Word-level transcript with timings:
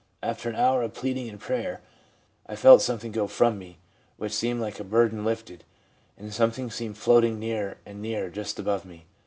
After 0.23 0.49
an 0.49 0.55
hour 0.55 0.81
of 0.81 0.95
pleading 0.95 1.29
and 1.29 1.39
prayer, 1.39 1.79
I 2.47 2.55
felt 2.55 2.81
something 2.81 3.11
go 3.11 3.27
from 3.27 3.59
me, 3.59 3.77
which 4.17 4.31
seemed 4.33 4.59
like 4.59 4.79
a 4.79 4.83
burden 4.83 5.23
lifted, 5.23 5.63
and 6.17 6.33
something 6.33 6.71
seemed 6.71 6.97
floating 6.97 7.37
nearer 7.39 7.77
and 7.85 8.01
nearer 8.01 8.31
just 8.31 8.57
above 8.57 8.83
me. 8.83 9.05